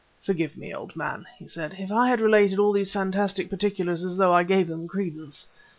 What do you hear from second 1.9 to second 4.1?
I have related all these fantastic particulars